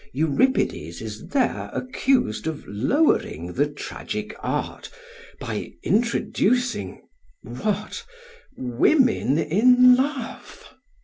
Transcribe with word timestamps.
Euripides 0.13 0.99
is 0.99 1.27
there 1.27 1.69
accused 1.73 2.47
of 2.47 2.67
lowering 2.67 3.53
the 3.53 3.67
tragic 3.67 4.33
art 4.39 4.89
by 5.39 5.73
introducing 5.83 7.03
what? 7.43 8.03
Women 8.57 9.37
in 9.37 9.95
love! 9.95 10.65